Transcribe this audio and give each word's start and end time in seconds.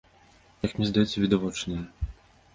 Як 0.67 0.71
мне 0.77 0.87
здаецца, 0.93 1.15
відавочная. 1.25 1.81